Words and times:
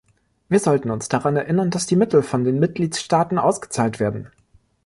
Wir 0.49 0.59
sollten 0.59 0.89
uns 0.89 1.09
daran 1.09 1.35
erinnern, 1.37 1.69
dass 1.69 1.85
die 1.85 1.95
Mittel 1.95 2.23
von 2.23 2.43
den 2.43 2.57
Mitgliedstaaten 2.57 3.37
ausgezahlt 3.37 3.99
werden. 3.99 4.31